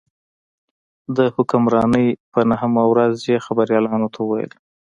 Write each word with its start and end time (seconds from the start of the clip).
د 1.15 1.17
حکمرانۍ 1.35 2.07
په 2.31 2.39
نهمه 2.51 2.83
ورځ 2.91 3.15
یې 3.31 3.37
خبریالانو 3.45 4.07
ته 4.13 4.19
وویل. 4.23 4.51